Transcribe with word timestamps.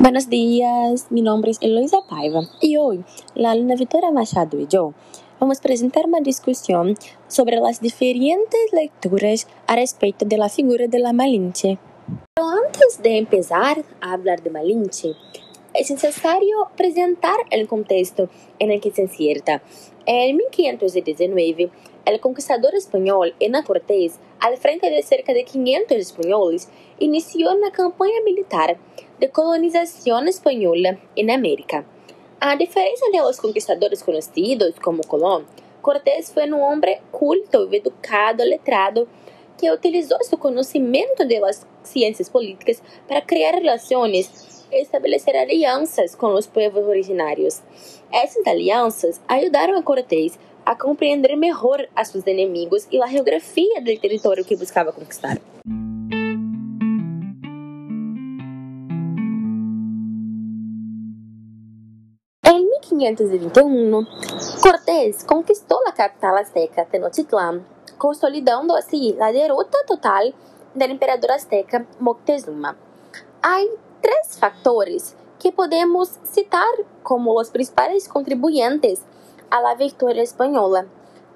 Buenos 0.00 0.28
días, 0.28 1.08
mi 1.10 1.22
nombre 1.22 1.50
es 1.50 1.58
Eloisa 1.60 2.02
Paiva 2.08 2.42
y 2.60 2.76
hoy 2.76 3.04
la 3.34 3.50
alumna 3.50 3.74
Victoria 3.74 4.12
Machado 4.12 4.56
y 4.60 4.68
yo 4.68 4.94
vamos 5.40 5.58
a 5.58 5.62
presentar 5.62 6.06
una 6.06 6.20
discusión 6.20 6.96
sobre 7.26 7.56
las 7.56 7.80
diferentes 7.80 8.60
lecturas 8.72 9.48
a 9.66 9.74
respecto 9.74 10.24
de 10.24 10.38
la 10.38 10.48
figura 10.48 10.86
de 10.86 11.00
la 11.00 11.12
Malinche. 11.12 11.78
Pero 12.36 12.48
antes 12.48 13.02
de 13.02 13.18
empezar 13.18 13.84
a 14.00 14.12
hablar 14.12 14.40
de 14.40 14.50
Malinche, 14.50 15.16
es 15.74 15.90
necesario 15.90 16.68
presentar 16.76 17.36
el 17.50 17.66
contexto 17.66 18.28
en 18.60 18.70
el 18.70 18.80
que 18.80 18.92
se 18.92 19.02
inserta. 19.02 19.62
En 20.06 20.36
1519, 20.36 21.70
el 22.04 22.20
conquistador 22.20 22.76
español 22.76 23.34
Hernán 23.40 23.64
Cortés, 23.64 24.20
al 24.38 24.58
frente 24.58 24.90
de 24.90 25.02
cerca 25.02 25.34
de 25.34 25.44
500 25.44 25.98
españoles, 25.98 26.68
inició 27.00 27.52
una 27.52 27.72
campaña 27.72 28.20
militar 28.24 28.78
de 29.20 29.30
colonización 29.30 30.28
española 30.28 30.98
en 31.16 31.30
América. 31.30 31.84
A 32.40 32.56
diferencia 32.56 33.08
de 33.12 33.18
los 33.18 33.38
conquistadores 33.38 34.02
conocidos 34.02 34.74
como 34.80 35.02
Colón, 35.02 35.44
Cortés 35.82 36.30
fue 36.32 36.44
un 36.44 36.54
hombre 36.54 37.00
culto, 37.10 37.68
educado, 37.72 38.44
letrado, 38.44 39.06
que 39.58 39.72
utilizó 39.72 40.16
su 40.28 40.38
conocimiento 40.38 41.24
de 41.24 41.40
las 41.40 41.66
ciencias 41.82 42.30
políticas 42.30 42.82
para 43.08 43.24
crear 43.24 43.54
relaciones 43.54 44.64
e 44.70 44.80
estabelecer 44.80 45.36
alianças 45.36 46.14
com 46.14 46.34
os 46.34 46.46
povos 46.46 46.86
originários. 46.86 47.62
Essas 48.12 48.46
alianças 48.46 49.20
ajudaram 49.26 49.76
a 49.76 49.82
Cortés 49.82 50.38
a 50.64 50.76
compreender 50.76 51.34
melhor 51.36 51.88
a 51.96 52.04
seus 52.04 52.26
inimigos 52.26 52.86
e 52.92 53.02
a 53.02 53.06
geografia 53.06 53.80
do 53.80 53.98
território 53.98 54.44
que 54.44 54.54
buscava 54.54 54.92
conquistar. 54.92 55.38
1521, 62.98 64.04
Cortés 64.60 65.22
conquistou 65.22 65.78
a 65.86 65.92
capital 65.92 66.36
azteca, 66.36 66.84
Tenochtitlan, 66.84 67.62
consolidando 67.96 68.74
assim 68.74 69.16
a 69.20 69.30
derrota 69.30 69.84
total 69.86 70.32
do 70.74 70.84
imperador 70.84 71.30
azteca 71.30 71.86
Moctezuma. 72.00 72.76
Há 73.40 73.64
três 74.02 74.38
fatores 74.38 75.16
que 75.38 75.52
podemos 75.52 76.18
citar 76.24 76.74
como 77.02 77.38
os 77.40 77.50
principais 77.50 78.08
contribuintes 78.08 79.00
la 79.50 79.74
vitória 79.74 80.22
espanhola: 80.22 80.86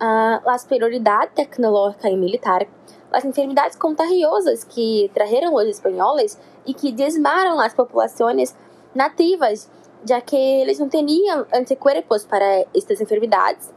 uh, 0.01 0.49
a 0.49 0.59
superioridade 0.59 1.33
tecnológica 1.35 2.11
e 2.11 2.17
militar, 2.17 2.67
as 3.13 3.25
enfermidades 3.25 3.77
contagiosas 3.77 4.65
que 4.65 5.11
trajeron 5.15 5.55
os 5.55 5.67
espanhóis 5.67 6.39
e 6.67 6.75
que 6.75 6.91
desmaram 6.91 7.61
as 7.61 7.73
populações 7.73 8.55
nativas, 8.95 9.71
já 10.05 10.21
que 10.21 10.37
eles 10.37 10.79
não 10.79 10.89
tinham 10.89 11.47
anticuerpos 11.53 12.25
para 12.25 12.65
estas 12.75 13.01
enfermidades, 13.01 13.71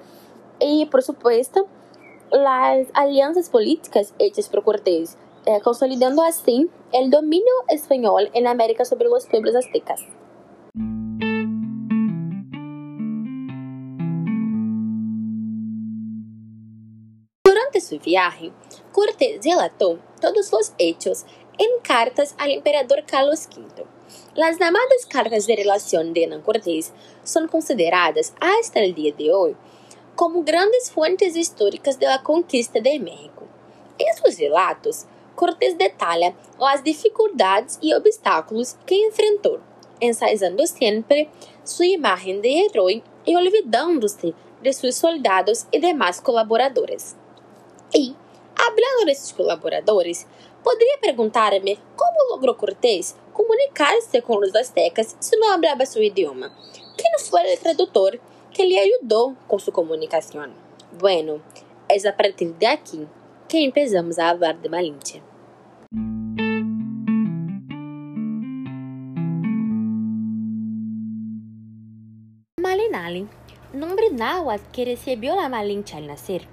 e, 0.59 0.85
por 0.87 1.01
supuesto, 1.01 1.67
as 2.31 2.87
alianças 2.93 3.49
políticas 3.49 4.13
hechas 4.19 4.47
por 4.47 4.63
Cortés, 4.63 5.17
eh, 5.45 5.59
consolidando 5.59 6.21
assim 6.21 6.69
o 6.93 7.09
domínio 7.09 7.63
espanhol 7.69 8.27
em 8.33 8.47
América 8.47 8.83
sobre 8.85 9.07
os 9.07 9.25
pueblos 9.25 9.55
aztecas. 9.55 10.01
Durante 17.45 17.81
su 17.81 17.99
viaje, 17.99 18.51
Cortés 18.91 19.45
relató 19.45 19.99
todos 20.19 20.51
los 20.51 20.73
hechos 20.79 21.25
en 21.57 21.69
cartas 21.81 22.35
al 22.37 22.51
emperador 22.51 23.03
Carlos 23.05 23.47
V. 23.55 23.85
Las 24.35 24.59
llamadas 24.59 25.05
cartas 25.09 25.47
de 25.47 25.55
relación 25.55 26.13
de 26.13 26.23
Hernán 26.23 26.41
Cortés 26.41 26.93
son 27.23 27.47
consideradas 27.47 28.33
hasta 28.39 28.81
el 28.81 28.93
día 28.93 29.13
de 29.17 29.33
hoy 29.33 29.55
como 30.15 30.43
grandes 30.43 30.91
fuentes 30.91 31.35
históricas 31.35 31.99
de 31.99 32.05
la 32.05 32.23
conquista 32.23 32.79
de 32.79 32.99
México. 32.99 33.43
En 33.97 34.15
sus 34.17 34.37
relatos, 34.37 35.05
Cortés 35.35 35.77
detalha 35.77 36.33
as 36.61 36.81
dificuldades 36.81 37.77
e 37.83 37.93
obstáculos 37.93 38.77
que 38.85 38.95
enfrentou, 38.95 39.59
ensaizando 39.99 40.65
sempre 40.65 41.29
sua 41.63 41.85
imagem 41.85 42.39
de 42.39 42.47
herói 42.47 43.03
e 43.27 43.35
olvidando-se 43.35 44.33
de 44.61 44.73
seus 44.73 44.95
soldados 44.95 45.67
e 45.71 45.79
demais 45.79 46.21
colaboradores. 46.21 47.17
E, 47.93 48.15
hablando 48.55 49.05
desses 49.05 49.31
colaboradores, 49.33 50.25
poderia 50.65 50.97
perguntar-me 50.97 51.77
como 51.95 52.31
logrou 52.31 52.55
Cortés 52.55 53.15
comunicar-se 53.31 54.19
com 54.23 54.37
os 54.37 54.55
aztecas 54.55 55.15
se 55.19 55.37
não 55.37 55.61
falava 55.61 55.85
seu 55.85 56.01
idioma? 56.01 56.51
Quem 56.97 57.19
foi 57.19 57.53
o 57.53 57.59
tradutor 57.59 58.19
que 58.51 58.65
lhe 58.65 58.79
ajudou 58.79 59.35
com 59.47 59.59
sua 59.59 59.71
comunicação? 59.71 60.51
Bueno, 60.91 61.39
é 61.87 62.07
a 62.07 62.11
partir 62.11 62.51
de 62.53 62.65
aqui 62.65 63.07
que 63.47 63.59
empezamos 63.59 64.17
a 64.17 64.33
falar 64.33 64.53
de 64.53 64.67
Malinche. 64.67 65.21
Malinali, 72.59 73.29
nombre 73.71 74.09
náhuatl 74.09 74.71
que 74.71 74.85
recibió 74.85 75.35
la 75.35 75.47
Malinche 75.47 75.95
al 75.95 76.07
nacer, 76.07 76.47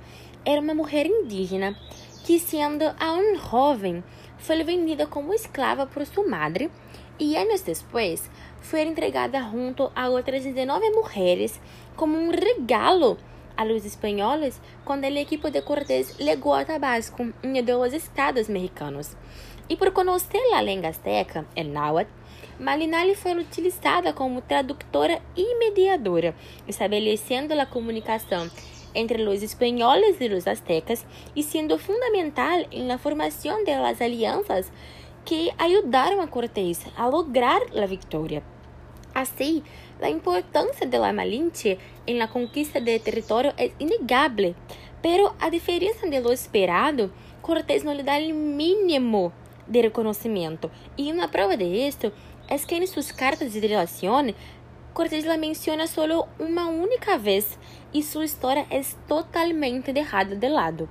era 0.45 0.61
uma 0.61 0.75
mulher 0.75 1.07
indígena 1.07 1.79
que, 2.25 2.39
sendo 2.39 2.95
aún 2.99 3.37
joven, 3.39 4.03
foi 4.39 4.63
vendida 4.65 5.07
como 5.07 5.35
esclava 5.35 5.87
por 5.87 6.05
sua 6.07 6.27
madre 6.27 6.71
e 7.19 7.37
anos 7.37 7.63
depois 7.63 8.31
foi 8.61 8.83
entregada 8.83 9.41
junto 9.43 9.91
a 9.95 10.09
outras 10.09 10.43
19 10.43 10.91
mulheres 10.91 11.61
como 11.97 12.17
um 12.17 12.31
regalo 12.31 13.19
a 13.57 13.65
los 13.65 13.85
espanhóis 13.85 14.61
quando 14.85 15.05
o 15.05 15.19
equipo 15.19 15.51
de 15.51 15.63
Cortés 15.63 16.17
legou 16.19 16.55
a 16.55 16.65
Tabasco, 16.65 17.23
um 17.23 17.63
dos 17.63 17.93
estados 17.93 18.49
mexicanos. 18.49 19.17
E 19.69 19.77
por 19.77 19.93
conhecer 19.93 20.43
a 20.55 20.63
língua 20.63 20.89
azteca, 20.89 21.47
el 21.55 21.73
náhuatl, 21.73 22.11
Malinali 22.59 23.15
foi 23.15 23.35
utilizada 23.35 24.13
como 24.13 24.43
tradutora 24.43 25.21
e 25.37 25.59
mediadora, 25.59 26.35
estabelecendo 26.69 27.59
a 27.59 27.67
comunicação 27.67 28.51
entre 28.95 29.23
os 29.23 29.43
espanhóis 29.43 30.21
e 30.21 30.27
os 30.27 30.47
aztecas 30.47 31.07
e 31.35 31.43
sendo 31.43 31.79
fundamental 31.79 32.65
na 32.87 32.99
formação 32.99 33.65
das 33.65 34.01
alianças 34.01 34.71
que 35.25 35.53
ajudaram 35.59 36.21
a 36.21 36.27
Cortés 36.27 36.85
a 36.97 37.07
lograr 37.07 37.61
a 37.77 37.87
vitória. 37.87 38.43
Assim, 39.15 39.63
a 40.01 40.09
importância 40.09 40.87
de 40.87 40.99
la 40.99 41.13
Malinche 41.13 41.79
em 42.07 42.19
la 42.19 42.29
conquista 42.29 42.81
de 42.81 42.99
território 42.99 43.53
é 43.57 43.71
inegável, 43.79 44.55
pero 45.01 45.35
a 45.39 45.49
diferença 45.49 46.09
de 46.09 46.19
lo 46.21 46.33
esperado, 46.33 47.13
Cortés 47.41 47.85
não 47.85 47.93
lhe 47.93 48.03
dá 48.03 48.17
o 48.19 48.35
mínimo 48.35 49.33
de 49.67 49.81
reconhecimento. 49.81 50.71
E 50.97 51.13
uma 51.13 51.29
prova 51.29 51.57
de 51.57 51.87
esto 51.87 52.13
é 52.49 52.59
que 52.59 52.75
em 52.75 52.87
suas 52.87 53.13
cartas 53.13 53.53
de 53.53 53.61
relação, 53.61 54.35
Cortés 54.93 55.25
la 55.25 55.39
menciona 55.39 55.87
solo 55.87 56.29
uma 56.39 56.67
única 56.67 57.17
vez 57.17 57.59
e 57.95 58.03
sua 58.03 58.27
história 58.27 58.67
é 58.69 58.83
totalmente 59.09 59.91
deixada 59.91 60.37
de 60.37 60.49
lado. 60.51 60.87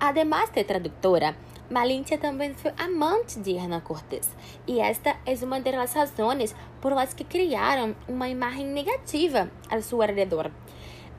Además 0.00 0.48
de 0.48 0.64
tradutora, 0.64 1.36
Malinche 1.68 2.16
também 2.16 2.54
foi 2.54 2.72
amante 2.78 3.38
de 3.38 3.52
Hernán 3.52 3.82
Cortés, 3.82 4.26
e 4.66 4.80
esta 4.80 5.16
é 5.26 5.34
uma 5.44 5.60
das 5.60 5.92
razões 5.92 6.56
por 6.80 6.94
las 6.94 7.12
que 7.12 7.24
criaram 7.24 7.94
uma 8.08 8.26
imagem 8.30 8.66
negativa 8.66 9.50
ao 9.68 9.82
seu 9.82 10.00
redor. 10.00 10.46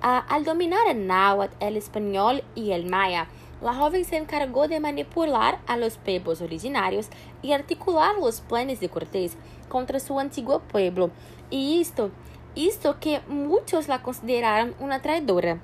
Uh, 0.03 0.25
al 0.27 0.43
dominar 0.43 0.87
el 0.87 1.05
náhuatl, 1.05 1.55
el 1.59 1.77
español 1.77 2.43
y 2.55 2.71
el 2.71 2.89
maya, 2.89 3.27
la 3.61 3.75
joven 3.75 4.05
se 4.05 4.17
encargó 4.17 4.67
de 4.67 4.79
manipular 4.79 5.59
a 5.67 5.77
los 5.77 5.97
pueblos 5.97 6.41
originarios 6.41 7.09
y 7.41 7.51
articular 7.51 8.15
los 8.19 8.41
planes 8.41 8.79
de 8.79 8.89
Cortés 8.89 9.37
contra 9.69 9.99
su 9.99 10.19
antiguo 10.19 10.59
pueblo. 10.59 11.11
Y 11.49 11.79
esto, 11.79 12.11
esto 12.55 12.99
que 12.99 13.21
muchos 13.27 13.87
la 13.87 14.01
consideraron 14.01 14.75
una 14.79 15.01
traidora. 15.01 15.59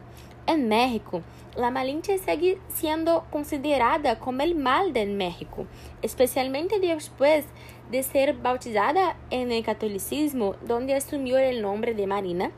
En 0.45 0.69
México, 0.69 1.23
la 1.57 1.71
Malinche 1.71 2.19
segue 2.19 2.59
siendo 2.73 3.25
considerada 3.31 4.19
como 4.19 4.43
el 4.43 4.55
mal 4.55 4.93
de 4.93 5.05
México, 5.07 5.65
especialmente 6.01 6.79
después 6.79 7.45
de 7.91 8.03
ser 8.03 8.33
bautizada 8.33 9.17
en 9.29 9.51
el 9.51 9.65
catolicismo, 9.65 10.55
donde 10.65 10.93
asumió 10.93 11.38
el 11.38 11.61
nombre 11.61 11.95
de 11.95 12.07
Marina, 12.07 12.51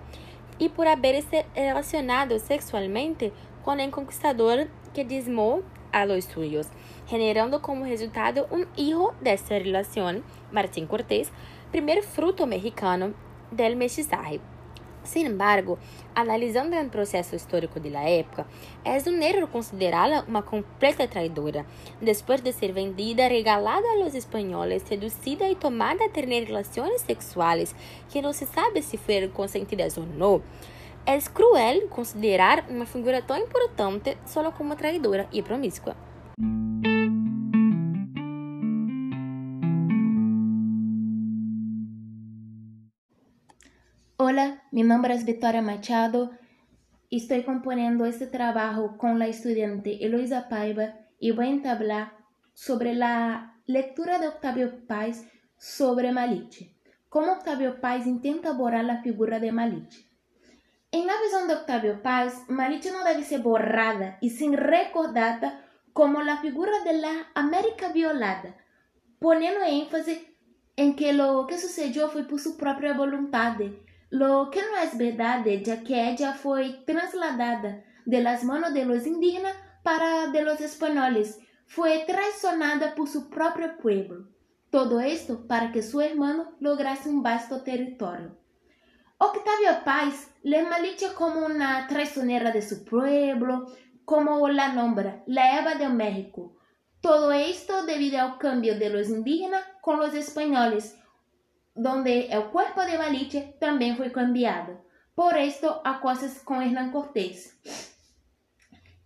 y 0.59 0.69
por 0.69 0.87
haberse 0.87 1.45
relacionado 1.55 2.37
sexualmente 2.37 3.31
con 3.63 3.79
el 3.79 3.89
conquistador 3.89 4.67
que 4.93 5.05
diezmó 5.05 5.61
a 5.91 6.05
los 6.05 6.25
suyos, 6.25 6.67
generando 7.07 7.61
como 7.61 7.85
resultado 7.85 8.47
un 8.51 8.67
hijo 8.75 9.13
de 9.21 9.33
esta 9.33 9.57
relación, 9.57 10.23
Martín 10.51 10.87
Cortés, 10.87 11.31
primer 11.71 12.03
fruto 12.03 12.45
mexicano 12.45 13.13
del 13.51 13.75
mestizaje. 13.75 14.39
Sin 15.03 15.25
embargo, 15.25 15.77
analisando 16.13 16.77
o 16.79 16.89
processo 16.89 17.35
histórico 17.35 17.79
da 17.79 18.03
época, 18.03 18.45
é 18.83 18.97
um 19.09 19.21
erro 19.23 19.47
considerá-la 19.47 20.25
uma 20.27 20.43
completa 20.43 21.07
traidora, 21.07 21.65
depois 22.01 22.41
de 22.41 22.51
ser 22.51 22.73
vendida, 22.73 23.27
regalada 23.27 23.87
aos 24.03 24.13
espanhóis, 24.13 24.83
seduzida 24.83 25.49
e 25.49 25.55
tomada 25.55 26.05
a 26.05 26.09
ter 26.09 26.25
relações 26.27 27.01
sexuais 27.01 27.73
que 28.09 28.21
não 28.21 28.33
se 28.33 28.45
sabe 28.45 28.81
se 28.81 28.97
foram 28.97 29.29
consentidas 29.29 29.97
ou 29.97 30.05
não. 30.05 30.43
É 31.11 31.17
cruel 31.21 31.89
considerar 31.89 32.69
uma 32.69 32.85
figura 32.85 33.19
tão 33.23 33.35
importante 33.35 34.15
só 34.27 34.51
como 34.51 34.75
traidora 34.75 35.27
e 35.33 35.41
promíscua. 35.41 35.95
Hola, 44.17 44.61
mi 44.71 44.83
nombre 44.83 45.15
es 45.15 45.25
Victoria 45.25 45.63
Machado. 45.63 46.29
Estoy 47.09 47.41
componiendo 47.41 48.05
este 48.05 48.27
trabajo 48.27 48.95
con 48.99 49.17
la 49.17 49.25
estudiante 49.25 50.05
Eloisa 50.05 50.47
Paiva 50.47 50.93
y 51.19 51.31
voy 51.31 51.59
a 51.65 51.71
hablar 51.71 52.11
sobre 52.53 52.93
la 52.93 53.55
lectura 53.65 54.19
de 54.19 54.27
Octavio 54.27 54.85
Paz 54.85 55.25
sobre 55.57 56.11
Maliche. 56.11 56.75
Como 57.09 57.31
Octavio 57.31 57.81
Paz 57.81 58.05
intenta 58.05 58.51
borrar 58.53 58.85
la 58.85 59.01
figura 59.01 59.39
de 59.39 59.51
Maliche. 59.51 60.08
En 60.91 61.05
la 61.05 61.13
visión 61.21 61.47
de 61.47 61.53
Octavio 61.53 62.01
Paz, 62.01 62.45
Maliche 62.47 62.91
no 62.91 63.03
debe 63.03 63.23
ser 63.23 63.41
borrada 63.41 64.17
y 64.21 64.31
sin 64.31 64.53
recordada 64.53 65.63
como 65.93 66.23
la 66.23 66.37
figura 66.37 66.71
de 66.83 66.93
la 66.93 67.27
América 67.35 67.91
violada, 67.91 68.57
poniendo 69.19 69.61
énfasis 69.61 70.19
en 70.75 70.95
que 70.95 71.13
lo 71.13 71.45
que 71.45 71.59
sucedió 71.59 72.09
fue 72.09 72.23
por 72.23 72.39
su 72.39 72.57
propia 72.57 72.93
voluntad 72.93 73.57
Lo 74.09 74.49
que 74.49 74.61
no 74.61 74.77
es 74.81 74.97
verdad 74.97 75.45
ya 75.45 75.83
que 75.83 76.09
ella 76.09 76.33
fue 76.33 76.81
trasladada 76.87 77.83
de 78.05 78.21
las 78.23 78.43
manos 78.43 78.73
de 78.73 78.85
los 78.85 79.05
indígenas 79.05 79.55
para 79.83 80.27
de 80.31 80.41
los 80.41 80.59
españoles, 80.59 81.37
fue 81.67 82.03
traicionada 82.07 82.95
por 82.95 83.07
su 83.07 83.29
propio 83.29 83.77
pueblo. 83.77 84.27
Todo 84.71 85.01
esto 85.01 85.45
para 85.45 85.71
que 85.71 85.83
su 85.83 86.01
hermano 86.01 86.55
lograse 86.59 87.09
un 87.09 87.21
vasto 87.21 87.61
territorio. 87.61 88.38
Octavio 89.21 89.83
Paz 89.83 90.31
le 90.43 90.63
malicia 90.63 91.13
como 91.13 91.45
una 91.45 91.87
traicionera 91.87 92.51
de 92.51 92.61
su 92.61 92.85
pueblo, 92.85 93.67
como 94.05 94.47
la 94.47 94.71
nombra, 94.71 95.23
la 95.27 95.59
Eva 95.59 95.75
de 95.75 95.89
México. 95.89 96.55
Todo 97.01 97.33
esto 97.33 97.85
debido 97.85 98.21
al 98.21 98.37
cambio 98.37 98.79
de 98.79 98.89
los 98.89 99.09
indígenas 99.09 99.61
con 99.81 99.99
los 99.99 100.13
españoles, 100.13 100.97
donde 101.75 102.27
el 102.27 102.45
cuerpo 102.45 102.81
de 102.85 102.97
Maliche 102.97 103.57
también 103.59 103.97
fue 103.97 104.09
cambiado. 104.13 104.85
Por 105.15 105.37
esto 105.37 105.81
acosas 105.83 106.39
con 106.39 106.61
Hernán 106.61 106.93
Cortés. 106.93 107.59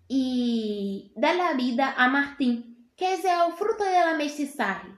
Y 0.08 1.12
da 1.16 1.34
la 1.34 1.54
vida 1.54 1.96
a 1.98 2.08
Martín, 2.08 2.88
que 2.96 3.16
es 3.16 3.26
el 3.26 3.52
fruto 3.54 3.84
de 3.84 4.00
la 4.00 4.14
mestizaje, 4.14 4.90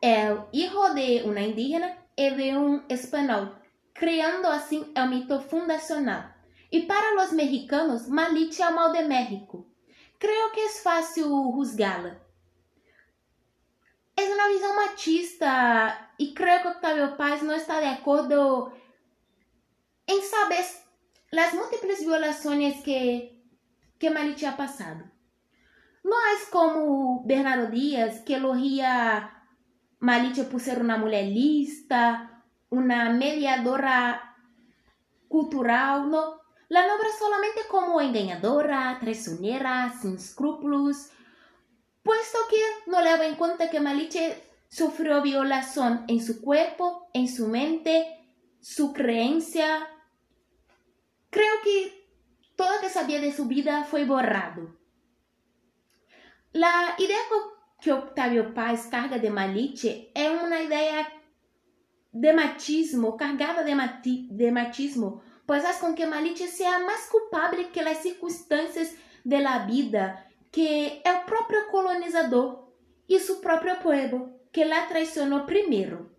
el 0.00 0.38
hijo 0.50 0.92
de 0.94 1.22
una 1.24 1.42
indígena 1.42 1.96
y 2.16 2.30
de 2.30 2.56
un 2.56 2.84
español, 2.88 3.56
creando 4.04 4.50
así 4.50 4.92
el 4.94 5.08
mito 5.08 5.40
fundacional. 5.40 6.36
Y 6.70 6.82
para 6.82 7.12
los 7.12 7.32
mexicanos, 7.32 8.06
Maliche 8.06 8.62
é 8.62 8.68
o 8.68 8.74
mal 8.74 8.92
de 8.92 9.02
México. 9.02 9.66
Creo 10.18 10.52
que 10.52 10.62
es 10.62 10.82
fácil 10.82 11.24
juzgá-la. 11.24 12.20
Es 14.14 14.28
una 14.30 14.48
visión 14.48 14.76
machista 14.76 16.12
y 16.18 16.34
creo 16.34 16.60
que 16.60 16.68
Octavio 16.68 17.16
Paz 17.16 17.42
no 17.42 17.54
está 17.54 17.80
de 17.80 17.86
acuerdo 17.86 18.74
en 20.06 20.20
saber 20.22 20.64
las 21.30 21.54
múltiples 21.54 22.00
violaciones 22.00 22.82
que, 22.82 23.42
que 23.98 24.10
Maliche 24.10 24.46
ha 24.46 24.58
pasado. 24.58 25.02
No 26.02 26.16
es 26.36 26.50
como 26.50 27.24
Bernardo 27.24 27.70
Díaz, 27.70 28.20
que 28.20 28.34
elogia 28.34 29.46
Maliche 29.98 30.44
por 30.44 30.60
ser 30.60 30.82
una 30.82 30.98
mujer 30.98 31.28
lista, 31.28 32.33
una 32.74 33.10
mediadora 33.10 34.36
cultural, 35.28 36.10
no. 36.10 36.40
La 36.68 36.86
nombra 36.86 37.08
solamente 37.18 37.60
como 37.70 38.00
engañadora, 38.00 38.98
traicionera, 39.00 39.92
sin 40.00 40.16
escrúpulos, 40.16 41.10
puesto 42.02 42.38
que 42.50 42.90
no 42.90 43.00
le 43.00 43.26
en 43.26 43.36
cuenta 43.36 43.70
que 43.70 43.80
Maliche 43.80 44.42
sufrió 44.68 45.22
violación 45.22 46.04
en 46.08 46.24
su 46.24 46.40
cuerpo, 46.40 47.08
en 47.12 47.28
su 47.28 47.48
mente, 47.48 48.28
su 48.60 48.92
creencia. 48.92 49.88
Creo 51.30 51.54
que 51.62 52.08
todo 52.56 52.74
lo 52.74 52.80
que 52.80 52.88
sabía 52.88 53.20
de 53.20 53.32
su 53.32 53.46
vida 53.46 53.84
fue 53.84 54.04
borrado. 54.04 54.76
La 56.52 56.94
idea 56.98 57.18
que 57.80 57.92
Octavio 57.92 58.54
Paz 58.54 58.86
carga 58.90 59.18
de 59.18 59.30
Maliche 59.30 60.10
es 60.14 60.42
una 60.42 60.62
idea 60.62 61.06
de 62.14 62.32
machismo, 62.32 63.16
cargada 63.16 63.64
de, 63.64 63.74
mati 63.74 64.28
de 64.30 64.52
machismo, 64.52 65.20
pues 65.46 65.64
hace 65.64 65.80
con 65.80 65.94
que 65.94 66.06
Maliche 66.06 66.46
sea 66.46 66.78
más 66.78 67.08
culpable 67.10 67.70
que 67.70 67.82
las 67.82 67.98
circunstancias 67.98 68.94
de 69.24 69.40
la 69.40 69.66
vida, 69.66 70.26
que 70.50 71.02
el 71.04 71.24
propio 71.26 71.58
colonizador 71.70 72.72
y 73.06 73.18
su 73.18 73.40
propio 73.40 73.78
pueblo. 73.82 74.30
que 74.52 74.64
la 74.64 74.86
traicionó 74.86 75.46
primero. 75.46 76.14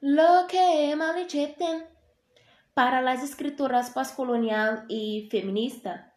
Lo 0.00 0.48
que 0.48 0.96
Malicheten 0.96 1.93
para 2.74 3.00
las 3.02 3.22
escritoras 3.22 3.90
postcolonial 3.90 4.84
y 4.88 5.28
feminista, 5.30 6.12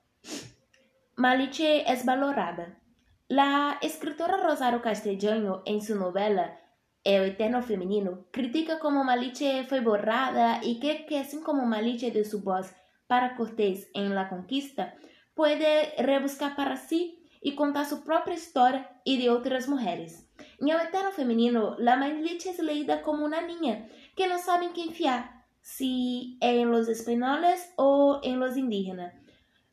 Maliche 1.15 1.91
es 1.91 2.03
valorada. 2.03 2.79
La 3.27 3.77
escritora 3.81 4.37
Rosario 4.37 4.81
Castellano, 4.81 5.61
en 5.65 5.81
su 5.81 5.95
novela 5.95 6.59
El 7.03 7.23
Eterno 7.23 7.61
Femenino, 7.61 8.25
critica 8.31 8.79
como 8.79 9.03
Maliche 9.03 9.65
fue 9.65 9.81
borrada 9.81 10.59
cree 10.61 11.05
que 11.05 11.19
así 11.19 11.39
como 11.41 11.65
Maliche 11.65 12.11
de 12.11 12.25
su 12.25 12.41
voz 12.41 12.71
para 13.05 13.35
Cortés 13.35 13.89
en 13.93 14.15
la 14.15 14.27
conquista, 14.27 14.95
puede 15.35 15.93
rebuscar 15.97 16.55
para 16.55 16.77
sí 16.77 17.23
y 17.39 17.55
contar 17.55 17.85
su 17.85 18.03
propia 18.03 18.33
historia 18.33 18.99
y 19.03 19.21
de 19.21 19.29
otras 19.29 19.67
mujeres. 19.67 20.27
En 20.59 20.69
El 20.69 20.81
Eterno 20.81 21.11
Femenino, 21.11 21.75
la 21.77 21.95
Maliche 21.97 22.49
es 22.49 22.59
leída 22.59 23.03
como 23.03 23.25
una 23.25 23.41
niña 23.41 23.87
que 24.15 24.27
no 24.27 24.39
sabe 24.39 24.65
en 24.65 24.71
quién 24.71 24.91
fiar, 24.91 25.36
si 25.67 26.37
en 26.39 26.71
los 26.71 26.87
españoles 26.87 27.73
o 27.75 28.21
en 28.23 28.39
los 28.39 28.55
indígenas. 28.55 29.13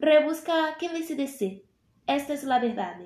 Rebusca 0.01 0.77
quem 0.77 0.93
decide 0.93 1.29
ser. 1.29 1.63
Esta 2.09 2.35
es 2.35 2.43
la 2.43 2.59
verdad. 2.59 2.97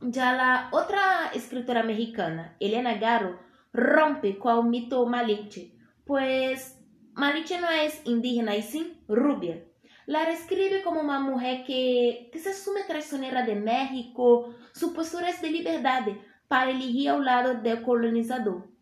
Ya 0.00 0.32
la 0.32 0.70
otra 0.72 1.30
escritora 1.34 1.82
mexicana, 1.82 2.56
Elena 2.58 2.94
Garo, 2.94 3.38
rompe 3.74 4.38
con 4.38 4.64
el 4.64 4.70
mito 4.70 5.04
Maliche, 5.04 5.74
pues 6.06 6.82
Maliche 7.12 7.60
no 7.60 7.68
es 7.68 8.00
indígena 8.06 8.56
y 8.56 8.62
sí 8.62 9.04
rubia. 9.06 9.62
La 10.06 10.24
describe 10.24 10.82
como 10.82 11.02
una 11.02 11.20
mujer 11.20 11.64
que, 11.66 12.30
que 12.32 12.38
se 12.38 12.50
asume 12.50 12.84
traicionera 12.84 13.44
de 13.44 13.56
México, 13.56 14.54
su 14.72 14.94
postura 14.94 15.28
es 15.28 15.42
de 15.42 15.50
libertad 15.50 16.06
para 16.48 16.70
elegir 16.70 17.10
al 17.10 17.24
lado 17.26 17.54
del 17.54 17.82
colonizador. 17.82 18.73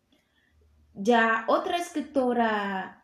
Ya 0.95 1.45
otra 1.47 1.77
escritora 1.77 3.03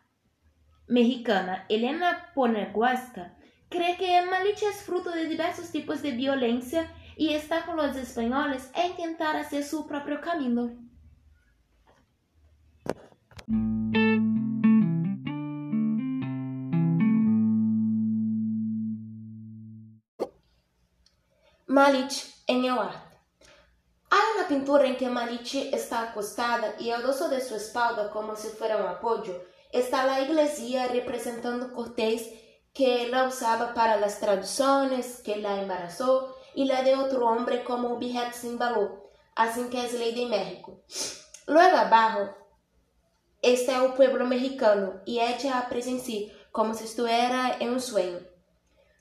mexicana, 0.87 1.65
Elena 1.69 2.31
Poneguasca, 2.35 3.35
cree 3.69 3.97
que 3.97 4.21
Maliche 4.25 4.67
es 4.67 4.83
fruto 4.83 5.11
de 5.11 5.25
diversos 5.25 5.71
tipos 5.71 6.01
de 6.01 6.11
violencia 6.11 6.91
y 7.17 7.33
estar 7.33 7.65
con 7.65 7.77
los 7.77 7.95
españoles 7.95 8.71
é 8.75 8.87
intentar 8.87 9.35
hacer 9.35 9.63
su 9.63 9.87
propio 9.87 10.21
camino. 10.21 10.71
Malich 21.67 22.33
en 22.47 22.65
el 22.65 22.77
arte. 22.77 23.08
Hay 24.11 24.19
una 24.37 24.47
pintura 24.47 24.85
en 24.85 24.97
que 24.97 25.09
Malich 25.09 25.55
está 25.73 26.09
acostada 26.09 26.75
y 26.79 26.89
al 26.89 27.03
dorso 27.03 27.29
de 27.29 27.41
su 27.41 27.55
espalda, 27.55 28.09
como 28.09 28.35
si 28.35 28.47
fuera 28.47 28.77
un 28.77 28.87
apoyo, 28.87 29.43
está 29.71 30.05
la 30.05 30.21
iglesia 30.21 30.87
representando 30.87 31.73
Cortés 31.73 32.29
que 32.73 33.07
la 33.09 33.25
usaba 33.27 33.73
para 33.73 33.97
las 33.97 34.19
traducciones, 34.19 35.21
que 35.23 35.35
la 35.35 35.61
embarazó 35.61 36.35
y 36.55 36.65
la 36.65 36.81
de 36.81 36.95
otro 36.95 37.27
hombre 37.27 37.63
como 37.63 37.93
objeto 37.93 38.33
sin 38.33 38.57
valor, 38.57 39.11
así 39.35 39.69
que 39.69 39.85
es 39.85 39.93
ley 39.93 40.15
de 40.15 40.25
México. 40.25 40.81
Luego 41.45 41.77
abajo 41.77 42.35
está 43.41 43.83
el 43.83 43.93
pueblo 43.93 44.25
mexicano 44.25 45.01
y 45.05 45.19
ella 45.19 45.67
sí 46.03 46.31
como 46.51 46.73
si 46.73 46.85
estuviera 46.85 47.57
en 47.59 47.71
un 47.71 47.81
sueño. 47.81 48.19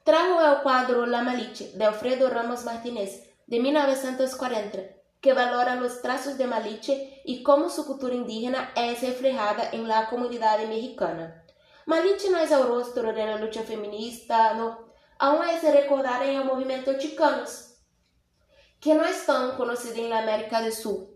trajo 0.04 0.40
el 0.40 0.62
cuadro 0.62 1.06
La 1.06 1.22
Maliche 1.22 1.72
de 1.74 1.84
Alfredo 1.84 2.30
Ramos 2.30 2.64
Martínez 2.64 3.28
de 3.46 3.60
1940, 3.60 4.97
que 5.20 5.32
valora 5.32 5.74
los 5.74 6.00
trazos 6.02 6.38
de 6.38 6.46
Maliche 6.46 7.22
y 7.24 7.42
cómo 7.42 7.68
su 7.68 7.86
cultura 7.86 8.14
indígena 8.14 8.72
es 8.76 9.00
reflejada 9.02 9.70
en 9.72 9.88
la 9.88 10.08
comunidad 10.08 10.58
mexicana. 10.66 11.44
Maliche 11.86 12.28
es 12.42 12.50
el 12.50 12.62
rostro 12.64 13.12
de 13.12 13.26
la 13.26 13.38
lucha 13.38 13.62
feminista, 13.62 14.54
no, 14.54 14.92
aún 15.18 15.46
es 15.48 15.62
recordada 15.62 16.24
en 16.24 16.40
el 16.40 16.44
movimiento 16.44 16.98
chicanos, 16.98 17.74
que 18.80 18.94
no 18.94 19.04
es 19.04 19.26
tan 19.26 19.56
conocida 19.56 19.96
en 19.96 20.10
la 20.10 20.20
América 20.20 20.60
del 20.60 20.72
Sur, 20.72 21.08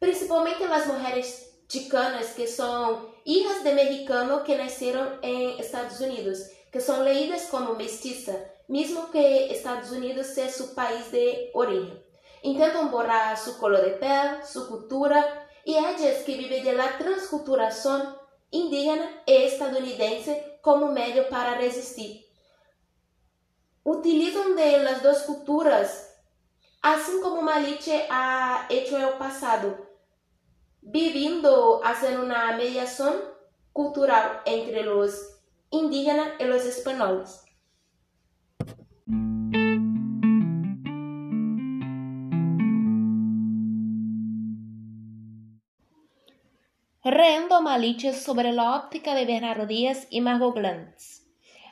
principalmente 0.00 0.66
las 0.66 0.86
mujeres 0.86 1.60
chicanas 1.68 2.32
que 2.34 2.46
son 2.46 3.08
hijas 3.24 3.64
de 3.64 3.72
mexicanos 3.72 4.42
que 4.42 4.56
nacieron 4.56 5.18
en 5.22 5.58
Estados 5.58 6.00
Unidos 6.00 6.50
que 6.76 6.80
são 6.80 7.02
leídas 7.02 7.46
como 7.46 7.74
mestiça, 7.74 8.52
mesmo 8.68 9.08
que 9.08 9.18
Estados 9.50 9.92
Unidos 9.92 10.26
seja 10.26 10.58
seu 10.58 10.74
país 10.74 11.10
de 11.10 11.50
origem. 11.54 12.05
Intentam 12.42 12.88
borrar 12.88 13.36
sua 13.36 13.54
cor 13.54 13.76
de 13.76 13.90
pele, 13.98 14.44
sua 14.44 14.66
cultura, 14.66 15.46
e 15.64 15.74
elas 15.74 16.22
que 16.22 16.36
vivem 16.36 16.76
da 16.76 16.88
transculturação 16.92 18.18
indígena 18.52 19.08
e 19.26 19.46
estadunidense 19.46 20.58
como 20.62 20.92
meio 20.92 21.28
para 21.28 21.58
resistir. 21.58 22.24
Utilizam 23.84 24.54
de 24.54 24.78
las 24.78 25.00
duas 25.00 25.22
culturas, 25.22 26.14
assim 26.82 27.20
como 27.20 27.42
Maliche 27.42 28.06
ha 28.10 28.66
hecho 28.68 28.98
no 28.98 29.16
passado, 29.16 29.86
vivendo, 30.82 31.80
fazendo 31.82 32.24
uma 32.24 32.52
mediação 32.52 33.36
cultural 33.72 34.42
entre 34.46 34.88
os 34.88 35.36
indígena 35.70 36.34
y 36.38 36.44
los 36.44 36.64
españoles. 36.64 37.45
Rendo 47.08 47.62
maliches 47.62 48.24
sobre 48.24 48.50
la 48.52 48.74
óptica 48.74 49.14
de 49.14 49.26
Bernardo 49.26 49.64
Díaz 49.64 50.08
y 50.10 50.20
Margot 50.20 50.56
Glantz. 50.56 51.22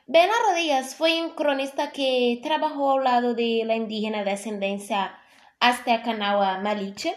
Bernardo 0.06 0.54
Díaz 0.54 0.94
fue 0.94 1.20
un 1.20 1.30
cronista 1.30 1.90
que 1.90 2.38
trabajó 2.40 2.92
al 2.92 3.02
lado 3.02 3.34
de 3.34 3.64
la 3.66 3.74
indígena 3.74 4.22
de 4.22 4.30
ascendencia 4.30 5.18
azteca 5.58 6.14
Nahuatl 6.14 6.62
Maliche. 6.62 7.16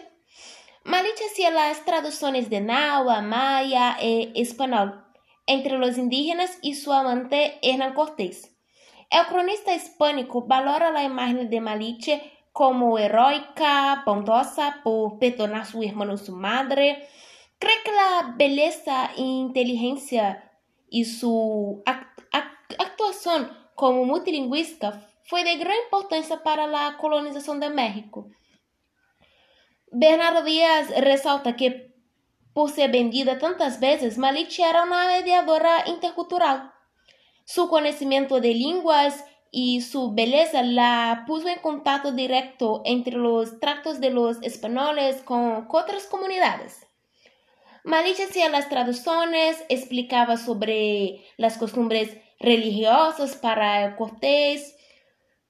Maliche 0.82 1.26
hacía 1.30 1.52
las 1.52 1.84
traducciones 1.84 2.50
de 2.50 2.60
Nahuatl, 2.60 3.24
Maya 3.24 3.96
e 4.00 4.32
español 4.34 5.04
entre 5.46 5.78
los 5.78 5.96
indígenas 5.96 6.58
y 6.60 6.74
su 6.74 6.92
amante 6.92 7.60
Hernán 7.62 7.94
Cortés. 7.94 8.52
El 9.10 9.26
cronista 9.26 9.76
hispánico 9.76 10.44
valora 10.44 10.90
la 10.90 11.04
imagen 11.04 11.48
de 11.48 11.60
Maliche 11.60 12.32
como 12.50 12.98
heroica, 12.98 14.02
bondosa 14.04 14.80
por 14.82 15.20
perdonar 15.20 15.60
a 15.60 15.64
su 15.64 15.84
hermano 15.84 16.16
su 16.16 16.34
madre. 16.34 17.06
Cree 17.58 17.82
que 17.84 17.92
la 17.92 18.34
belleza 18.36 19.10
e 19.16 19.20
inteligencia 19.20 20.52
y 20.88 21.04
su 21.04 21.82
actuación 22.78 23.50
como 23.74 24.04
multilingüista 24.04 25.08
fue 25.24 25.44
de 25.44 25.56
gran 25.56 25.76
importancia 25.84 26.42
para 26.42 26.66
la 26.66 26.96
colonización 26.98 27.60
de 27.60 27.70
México. 27.70 28.30
Bernardo 29.90 30.42
Díaz 30.42 30.90
resalta 31.00 31.56
que 31.56 31.88
por 32.58 32.70
ser 32.70 32.90
vendida 32.90 33.38
tantas 33.38 33.78
vezes, 33.78 34.18
Malit 34.18 34.58
era 34.58 34.82
uma 34.82 35.06
mediadora 35.06 35.84
intercultural. 35.86 36.72
Su 37.44 37.68
conhecimento 37.68 38.40
de 38.40 38.52
línguas 38.52 39.24
y 39.52 39.80
su 39.80 40.12
belleza 40.12 40.64
la 40.64 41.22
puso 41.24 41.46
en 41.46 41.60
contacto 41.60 42.10
directo 42.10 42.82
entre 42.84 43.14
los 43.14 43.60
tratos 43.60 44.00
de 44.00 44.10
los 44.10 44.42
españoles 44.42 45.22
con 45.22 45.68
otras 45.70 46.08
comunidades. 46.08 46.87
Malich 47.84 48.20
hacía 48.20 48.48
las 48.48 48.68
traducciones, 48.68 49.64
explicaba 49.68 50.36
sobre 50.36 51.24
las 51.36 51.58
costumbres 51.58 52.16
religiosas 52.40 53.36
para 53.36 53.96
Cortés. 53.96 54.76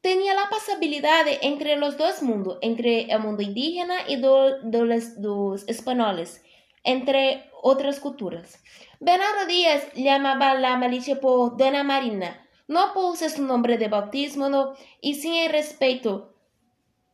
Tenía 0.00 0.34
la 0.34 0.48
pasabilidad 0.48 1.26
entre 1.42 1.76
los 1.76 1.96
dos 1.96 2.22
mundos, 2.22 2.58
entre 2.62 3.10
el 3.10 3.20
mundo 3.20 3.42
indígena 3.42 4.08
y 4.08 4.16
do, 4.16 4.60
de 4.62 4.84
los, 4.84 5.04
los 5.18 5.68
españoles 5.68 6.42
entre 6.84 7.50
otras 7.62 8.00
culturas. 8.00 8.62
Bernardo 9.00 9.46
Díaz 9.46 9.92
llamaba 9.94 10.52
a 10.52 10.54
la 10.54 10.76
Maliche 10.76 11.16
por 11.16 11.56
Dona 11.56 11.82
Marina, 11.82 12.46
no 12.66 12.92
por 12.94 13.16
su 13.16 13.42
nombre 13.42 13.78
de 13.78 13.88
bautismo 13.88 14.74
y 15.00 15.14
sin 15.14 15.34
el 15.34 15.50
respeto, 15.50 16.34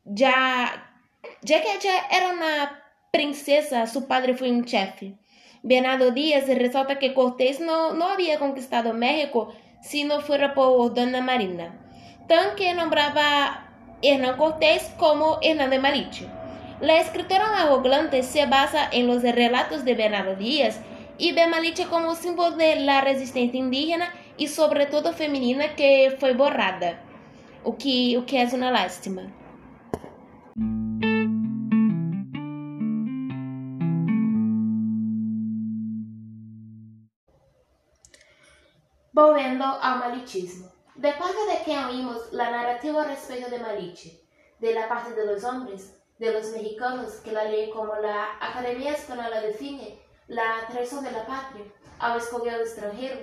ya, 0.03 1.01
ya 1.41 1.61
que 1.61 1.73
ella 1.73 2.07
era 2.11 2.29
una 2.29 2.84
princesa, 3.15 3.87
su 3.87 4.07
padre 4.07 4.33
fue 4.35 4.51
un 4.51 4.65
chefe. 4.65 5.13
Bernardo 5.63 6.11
Díaz 6.11 6.47
resalta 6.47 6.99
que 6.99 7.13
Cortés 7.13 7.61
no, 7.61 7.93
no 7.93 8.09
había 8.09 8.39
conquistado 8.39 8.93
México 8.93 9.53
si 9.81 10.03
no 10.03 10.19
fuera 10.19 10.53
por 10.53 10.93
Dona 10.93 11.21
Marina, 11.21 11.79
tan 12.27 12.57
que 12.57 12.73
nombraba 12.73 13.69
Hernán 14.01 14.35
Cortés 14.35 14.91
como 14.97 15.39
Hernán 15.41 15.69
de 15.69 15.79
Maliche. 15.79 16.27
La 16.81 16.99
escritora 16.99 17.61
arrogante 17.61 18.21
se 18.21 18.45
basa 18.47 18.89
en 18.91 19.07
los 19.07 19.23
relatos 19.23 19.85
de 19.85 19.93
Bernardo 19.93 20.35
Díaz 20.35 20.81
y 21.17 21.31
ve 21.31 21.47
Maliche 21.47 21.85
como 21.85 22.15
símbolo 22.15 22.57
de 22.57 22.75
la 22.81 22.99
resistencia 22.99 23.57
indígena 23.57 24.13
y 24.35 24.49
sobre 24.49 24.87
todo 24.87 25.13
femenina 25.13 25.75
que 25.75 26.17
fue 26.19 26.33
borrada, 26.33 26.99
o 27.63 27.77
que, 27.77 28.17
o 28.17 28.25
que 28.25 28.41
es 28.41 28.51
una 28.51 28.71
lástima. 28.71 29.31
Volviendo 39.15 39.63
ao 39.63 39.99
malitismo. 39.99 40.69
De 40.93 41.13
parte 41.13 41.45
de 41.45 41.63
quem 41.63 41.85
oímos 41.85 42.33
la 42.33 42.51
narrativa 42.51 43.01
a 43.01 43.05
respeito 43.05 43.49
de 43.49 43.59
Maliche, 43.59 44.21
de 44.59 44.73
la 44.73 44.89
parte 44.89 45.13
de 45.13 45.25
los 45.25 45.41
hombres, 45.45 45.95
de 46.19 46.33
los 46.33 46.49
mexicanos 46.51 47.21
que 47.23 47.31
la 47.31 47.45
ley 47.45 47.69
como 47.69 47.95
la 47.95 48.33
Academia 48.41 48.91
Española 48.91 49.39
define 49.39 49.97
la 50.27 50.67
traición 50.69 51.01
de 51.01 51.11
la 51.11 51.25
patria 51.25 51.63
al 51.97 52.17
escoger 52.17 52.55
al 52.55 52.61
extranjero, 52.63 53.17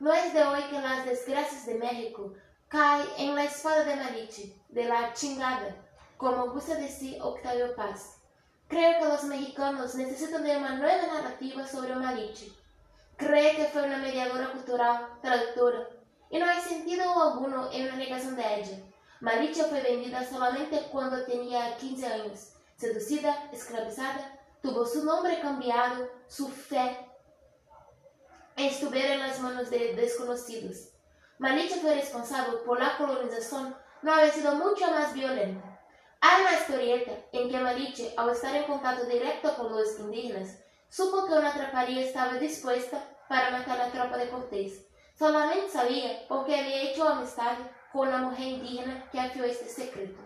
no 0.00 0.12
es 0.12 0.34
de 0.34 0.42
hoy 0.42 0.62
que 0.64 0.80
las 0.80 1.06
desgracias 1.06 1.64
de 1.64 1.76
México 1.76 2.32
caen 2.66 3.06
en 3.16 3.36
la 3.36 3.44
espada 3.44 3.84
de 3.84 3.94
Maliche, 3.94 4.52
de 4.70 4.84
la 4.86 5.12
chingada, 5.12 5.76
como 6.16 6.50
gusta 6.50 6.74
decir 6.74 7.22
Octavio 7.22 7.72
Paz. 7.76 8.16
Creo 8.66 8.98
que 8.98 9.08
los 9.10 9.22
mexicanos 9.22 9.94
necesitan 9.94 10.42
de 10.42 10.56
una 10.56 10.74
nueva 10.74 11.06
narrativa 11.06 11.64
sobre 11.68 11.94
Maliche. 11.94 12.50
Cree 13.16 13.56
que 13.56 13.64
fue 13.64 13.82
una 13.82 13.96
mediadora 13.96 14.52
cultural, 14.52 15.08
traductora, 15.22 15.88
y 16.28 16.38
no 16.38 16.46
hay 16.46 16.60
sentido 16.60 17.22
alguno 17.22 17.70
en 17.72 17.86
la 17.86 17.96
negación 17.96 18.36
de 18.36 18.60
ella. 18.60 18.78
Maricha 19.20 19.64
fue 19.64 19.80
vendida 19.80 20.22
solamente 20.28 20.88
cuando 20.92 21.24
tenía 21.24 21.76
15 21.78 22.06
años. 22.06 22.52
Seducida, 22.76 23.48
esclavizada, 23.52 24.38
tuvo 24.60 24.84
su 24.84 25.04
nombre 25.04 25.40
cambiado, 25.40 26.10
su 26.28 26.48
fe 26.48 26.98
estuviera 28.56 29.14
en 29.14 29.20
las 29.20 29.40
manos 29.40 29.70
de 29.70 29.94
desconocidos. 29.94 30.90
Maricha 31.38 31.76
fue 31.76 31.94
responsable 31.94 32.58
por 32.66 32.78
la 32.78 32.98
colonización, 32.98 33.74
no 34.02 34.12
había 34.12 34.30
sido 34.30 34.54
mucho 34.56 34.90
más 34.90 35.14
violenta. 35.14 35.80
Hay 36.20 36.42
una 36.42 36.58
historieta 36.58 37.12
en 37.32 37.48
que 37.48 37.60
Mariche, 37.60 38.12
al 38.16 38.30
estar 38.30 38.54
en 38.54 38.64
contacto 38.64 39.06
directo 39.06 39.54
con 39.56 39.72
los 39.72 39.98
indígenas, 39.98 40.58
supo 40.88 41.26
que 41.26 41.34
una 41.34 41.52
traparía 41.52 42.02
estaba 42.02 42.34
dispuesta 42.34 43.02
para 43.28 43.50
matar 43.50 43.80
a 43.80 43.86
la 43.86 43.92
tropa 43.92 44.16
de 44.16 44.28
Cortés. 44.28 44.86
Solamente 45.18 45.68
sabía 45.70 46.26
porque 46.28 46.58
había 46.58 46.82
hecho 46.82 47.08
amistad 47.08 47.56
con 47.92 48.10
la 48.10 48.18
mujer 48.18 48.46
indígena 48.46 49.08
que 49.10 49.20
afió 49.20 49.44
este 49.44 49.68
secreto. 49.68 50.20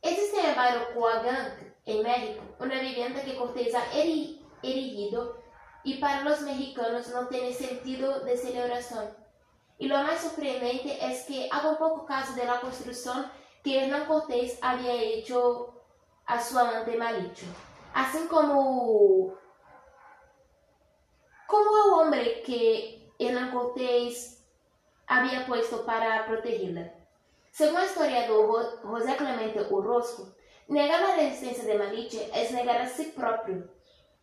Existe 0.00 0.40
en 0.40 0.46
el 0.46 0.54
barrio 0.54 0.94
Coagang, 0.94 1.74
en 1.84 2.02
México, 2.02 2.42
una 2.60 2.80
vivienda 2.80 3.22
que 3.22 3.36
Cortés 3.36 3.74
ha 3.74 3.84
erigido 3.92 5.42
y 5.84 5.94
para 5.94 6.22
los 6.22 6.42
mexicanos 6.42 7.08
no 7.08 7.28
tiene 7.28 7.52
sentido 7.52 8.20
de 8.20 8.36
celebración. 8.36 9.08
Y 9.78 9.86
lo 9.86 9.96
más 10.02 10.20
sorprendente 10.20 10.98
es 11.04 11.24
que 11.24 11.48
hago 11.50 11.78
poco 11.78 12.04
caso 12.04 12.34
de 12.34 12.44
la 12.44 12.60
construcción 12.60 13.30
que 13.62 13.84
Hernán 13.84 14.06
Cortés 14.06 14.58
había 14.60 14.94
hecho 14.94 15.74
a 16.26 16.42
su 16.42 16.58
amante 16.58 16.96
Malicho. 16.96 17.46
Así 17.94 18.26
como, 18.28 19.34
como 21.48 21.70
el 21.76 21.92
hombre 21.94 22.42
que 22.42 23.10
Hernán 23.18 23.50
Cortés 23.52 24.44
había 25.06 25.46
puesto 25.46 25.86
para 25.86 26.26
protegerla. 26.26 26.92
Según 27.50 27.80
el 27.80 27.86
historiador 27.86 28.80
José 28.82 29.16
Clemente 29.16 29.66
Orozco, 29.70 30.34
negar 30.68 31.00
la 31.00 31.16
resistencia 31.16 31.64
de 31.64 31.78
Maliche 31.78 32.30
es 32.34 32.52
negar 32.52 32.82
a 32.82 32.88
sí 32.88 33.14
propio, 33.16 33.66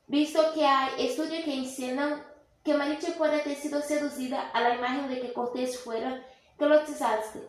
visto 0.06 0.40
que 0.54 0.66
hay 0.66 1.08
estudios 1.08 1.44
que 1.44 1.56
enseñan 1.56 2.24
que 2.64 2.76
Maliche 2.76 3.14
puede 3.14 3.40
ter 3.40 3.56
sido 3.56 3.82
seducida 3.82 4.52
a 4.52 4.62
la 4.62 4.76
imagen 4.76 5.10
de 5.10 5.20
que 5.20 5.34
Cortés 5.34 5.80
fuera 5.80 6.24
que 6.58 6.66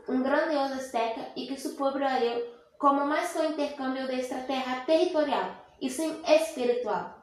um 0.09 0.23
grandioso 0.23 0.75
azteca 0.75 1.33
e 1.37 1.47
que 1.47 1.61
su 1.61 1.77
pueblo 1.77 2.07
como 2.79 3.05
mais 3.05 3.31
que 3.33 3.39
o 3.39 3.45
intercâmbio 3.45 4.07
de 4.07 4.21
esta 4.21 4.41
terra 4.47 4.85
territorial 4.87 5.55
e 5.81 5.89
sim 5.89 6.23
espiritual, 6.27 7.16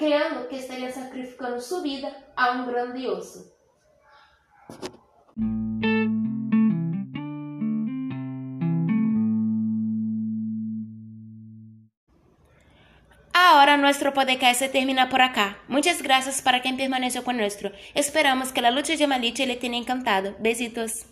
creendo 0.00 0.48
que 0.48 0.56
estaria 0.56 0.90
sacrificando 0.90 1.60
sua 1.60 1.82
vida 1.82 2.10
a 2.34 2.52
um 2.52 2.66
grandioso. 2.66 3.52
Ahora 13.34 13.76
nuestro 13.76 14.14
podcast 14.14 14.60
se 14.60 14.70
termina 14.70 15.10
por 15.10 15.20
acá. 15.20 15.58
Muchas 15.68 16.00
gracias 16.00 16.40
para 16.40 16.62
quien 16.62 16.78
permaneció 16.78 17.22
con 17.22 17.36
nuestro. 17.36 17.70
Esperamos 17.94 18.52
que 18.52 18.62
la 18.62 18.70
lucha 18.70 18.96
de 18.96 19.06
Maliche 19.06 19.46
le 19.46 19.56
tenha 19.56 19.76
encantado. 19.76 20.34
Besitos. 20.38 21.04